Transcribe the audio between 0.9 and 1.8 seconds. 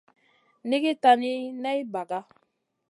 tani ney